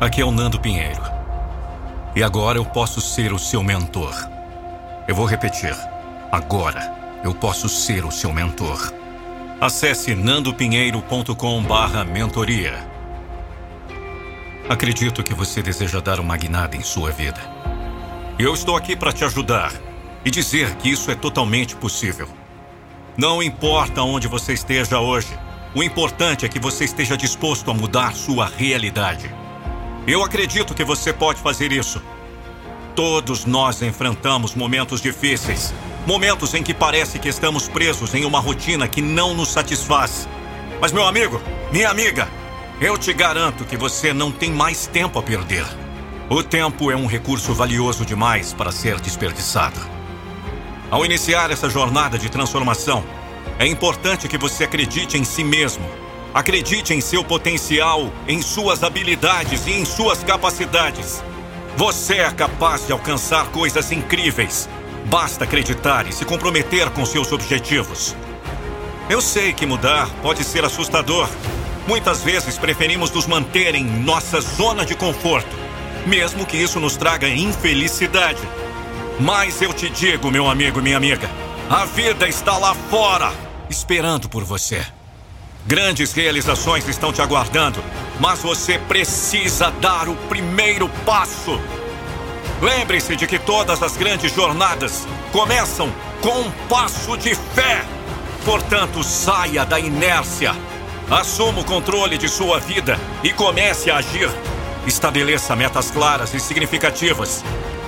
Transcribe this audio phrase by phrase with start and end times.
[0.00, 1.02] Aqui é o Nando Pinheiro.
[2.16, 4.14] E agora eu posso ser o seu mentor.
[5.06, 5.76] Eu vou repetir.
[6.32, 6.90] Agora
[7.22, 8.94] eu posso ser o seu mentor.
[9.60, 12.78] Acesse nandopinheiro.com/mentoria.
[14.70, 17.42] Acredito que você deseja dar uma guinada em sua vida.
[18.38, 19.70] Eu estou aqui para te ajudar
[20.24, 22.26] e dizer que isso é totalmente possível.
[23.18, 25.38] Não importa onde você esteja hoje,
[25.74, 29.38] o importante é que você esteja disposto a mudar sua realidade.
[30.06, 32.02] Eu acredito que você pode fazer isso.
[32.96, 35.72] Todos nós enfrentamos momentos difíceis,
[36.06, 40.28] momentos em que parece que estamos presos em uma rotina que não nos satisfaz.
[40.80, 41.40] Mas, meu amigo,
[41.70, 42.28] minha amiga,
[42.80, 45.66] eu te garanto que você não tem mais tempo a perder.
[46.30, 49.80] O tempo é um recurso valioso demais para ser desperdiçado.
[50.90, 53.04] Ao iniciar essa jornada de transformação,
[53.58, 55.84] é importante que você acredite em si mesmo.
[56.32, 61.24] Acredite em seu potencial, em suas habilidades e em suas capacidades.
[61.76, 64.68] Você é capaz de alcançar coisas incríveis.
[65.06, 68.14] Basta acreditar e se comprometer com seus objetivos.
[69.08, 71.28] Eu sei que mudar pode ser assustador.
[71.88, 75.56] Muitas vezes preferimos nos manter em nossa zona de conforto,
[76.06, 78.42] mesmo que isso nos traga infelicidade.
[79.18, 81.28] Mas eu te digo, meu amigo e minha amiga,
[81.68, 83.32] a vida está lá fora,
[83.68, 84.86] esperando por você.
[85.66, 87.82] Grandes realizações estão te aguardando,
[88.18, 91.60] mas você precisa dar o primeiro passo.
[92.62, 97.84] Lembre-se de que todas as grandes jornadas começam com um passo de fé.
[98.44, 100.54] Portanto, saia da inércia.
[101.10, 104.30] Assuma o controle de sua vida e comece a agir.
[104.86, 107.44] Estabeleça metas claras e significativas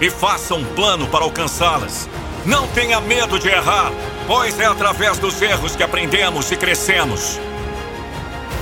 [0.00, 2.08] e faça um plano para alcançá-las.
[2.44, 3.90] Não tenha medo de errar,
[4.26, 7.40] pois é através dos erros que aprendemos e crescemos.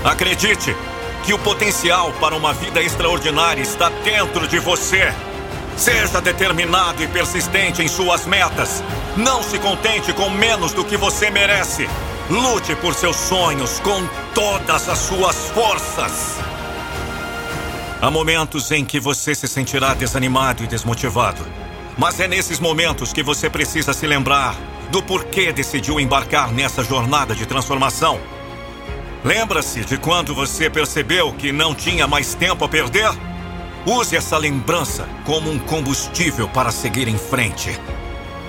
[0.04, 0.76] Acredite
[1.24, 5.10] que o potencial para uma vida extraordinária está dentro de você.
[5.78, 8.84] Seja determinado e persistente em suas metas.
[9.16, 11.88] Não se contente com menos do que você merece.
[12.28, 16.36] Lute por seus sonhos com todas as suas forças.
[18.02, 21.42] Há momentos em que você se sentirá desanimado e desmotivado.
[21.96, 24.54] Mas é nesses momentos que você precisa se lembrar
[24.90, 28.20] do porquê decidiu embarcar nessa jornada de transformação.
[29.24, 33.08] Lembra-se de quando você percebeu que não tinha mais tempo a perder?
[33.86, 37.80] Use essa lembrança como um combustível para seguir em frente.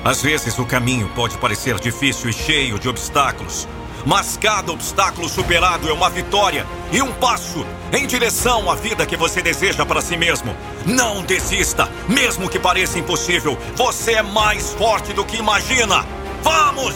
[0.04, 3.66] Às vezes o caminho pode parecer difícil e cheio de obstáculos,
[4.06, 9.16] mas cada obstáculo superado é uma vitória e um passo em direção à vida que
[9.16, 10.54] você deseja para si mesmo.
[10.86, 13.58] Não desista, mesmo que pareça impossível.
[13.78, 16.06] Você é mais forte do que imagina.
[16.44, 16.96] Vamos!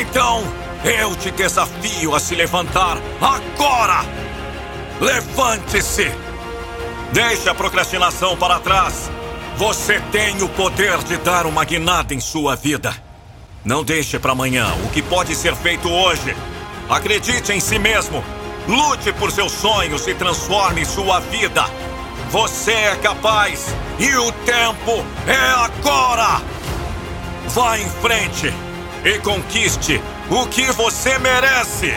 [0.00, 0.42] Então,
[0.84, 4.04] eu te desafio a se levantar agora!
[5.00, 6.10] Levante-se!
[7.12, 9.10] Deixe a procrastinação para trás.
[9.56, 12.94] Você tem o poder de dar uma guinada em sua vida.
[13.64, 16.36] Não deixe para amanhã o que pode ser feito hoje.
[16.88, 18.22] Acredite em si mesmo.
[18.66, 21.64] Lute por seus sonhos e transforme sua vida.
[22.30, 26.42] Você é capaz e o tempo é agora.
[27.48, 28.52] Vá em frente
[29.04, 31.94] e conquiste o que você merece.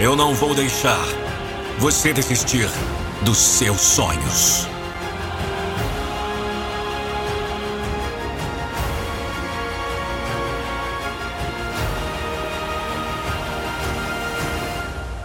[0.00, 1.06] Eu não vou deixar
[1.78, 2.68] você desistir
[3.22, 4.73] dos seus sonhos.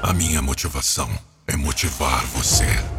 [0.02, 1.10] A minha motivação
[1.46, 2.99] é motivar você.